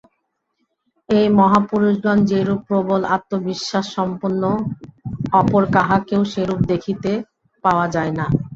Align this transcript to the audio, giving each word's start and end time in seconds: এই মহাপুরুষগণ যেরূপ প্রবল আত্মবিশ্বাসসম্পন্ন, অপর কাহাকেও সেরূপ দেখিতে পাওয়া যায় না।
এই 1.09 1.27
মহাপুরুষগণ 1.39 2.17
যেরূপ 2.29 2.59
প্রবল 2.67 3.01
আত্মবিশ্বাসসম্পন্ন, 3.15 4.43
অপর 5.33 5.63
কাহাকেও 5.75 6.21
সেরূপ 6.33 6.59
দেখিতে 6.71 7.11
পাওয়া 7.63 7.85
যায় 7.95 8.13
না। 8.19 8.25